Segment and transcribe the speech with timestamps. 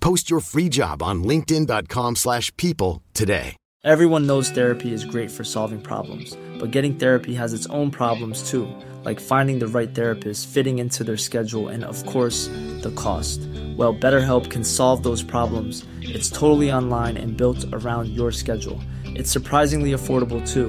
[0.00, 3.56] Post your free job on linkedin.com/people slash people today.
[3.82, 8.50] Everyone knows therapy is great for solving problems, but getting therapy has its own problems
[8.50, 8.68] too,
[9.06, 12.48] like finding the right therapist, fitting into their schedule, and of course,
[12.82, 13.40] the cost.
[13.78, 15.86] Well, BetterHelp can solve those problems.
[16.02, 18.78] It's totally online and built around your schedule.
[19.06, 20.68] It's surprisingly affordable too.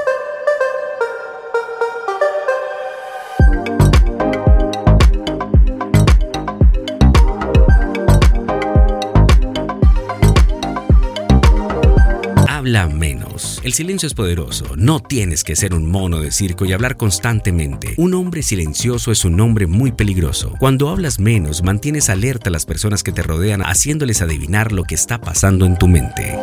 [12.71, 13.59] Habla menos.
[13.65, 14.77] El silencio es poderoso.
[14.77, 17.95] No tienes que ser un mono de circo y hablar constantemente.
[17.97, 20.55] Un hombre silencioso es un hombre muy peligroso.
[20.57, 24.95] Cuando hablas menos, mantienes alerta a las personas que te rodean, haciéndoles adivinar lo que
[24.95, 26.39] está pasando en tu mente.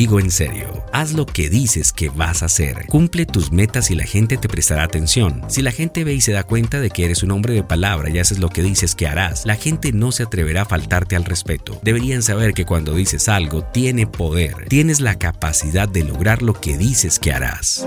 [0.00, 0.82] Digo en serio.
[0.94, 2.86] Haz lo que dices que vas a hacer.
[2.86, 5.42] Cumple tus metas y la gente te prestará atención.
[5.48, 8.08] Si la gente ve y se da cuenta de que eres un hombre de palabra
[8.08, 11.26] y haces lo que dices que harás, la gente no se atreverá a faltarte al
[11.26, 11.78] respeto.
[11.82, 14.68] Deberían saber que cuando dices algo tiene poder.
[14.70, 17.86] Tienes la capacidad de lograr lo que dices que harás.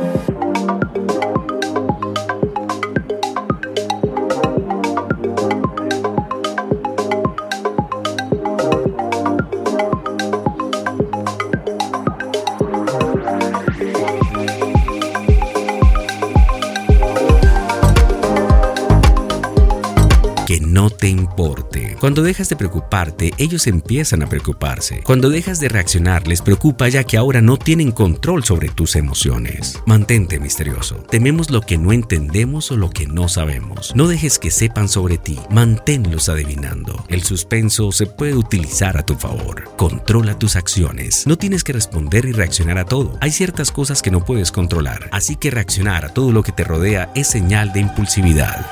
[20.53, 21.97] Que no te importe.
[21.99, 25.01] Cuando dejas de preocuparte, ellos empiezan a preocuparse.
[25.03, 29.81] Cuando dejas de reaccionar, les preocupa ya que ahora no tienen control sobre tus emociones.
[29.87, 30.97] Mantente misterioso.
[31.09, 33.95] Tememos lo que no entendemos o lo que no sabemos.
[33.95, 35.39] No dejes que sepan sobre ti.
[35.49, 37.03] Manténlos adivinando.
[37.07, 39.71] El suspenso se puede utilizar a tu favor.
[39.75, 41.25] Controla tus acciones.
[41.25, 43.17] No tienes que responder y reaccionar a todo.
[43.21, 45.09] Hay ciertas cosas que no puedes controlar.
[45.11, 48.67] Así que reaccionar a todo lo que te rodea es señal de impulsividad.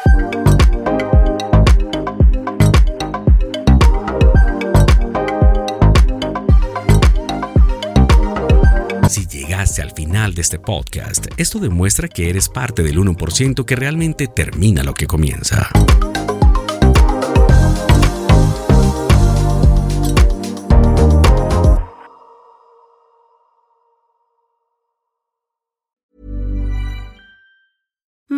[10.35, 15.07] De este podcast, esto demuestra que eres parte del 1% que realmente termina lo que
[15.07, 15.69] comienza.